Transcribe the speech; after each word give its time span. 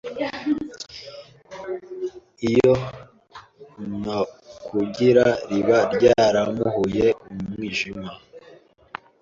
iyo 2.49 2.73
ntakugira 3.99 5.25
riba 5.49 5.77
ryarampuhuye 5.93 7.05
Umwijima 7.31 8.09